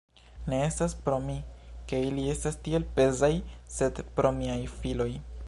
Ne 0.51 0.59
estas 0.67 0.95
pro 1.07 1.17
mi, 1.25 1.35
ke 1.91 1.99
ili 2.07 2.25
estas 2.37 2.59
tiel 2.69 2.89
pezaj, 2.97 3.33
sed 3.77 4.03
pro 4.19 4.35
miaj 4.41 4.59
filoj. 4.83 5.11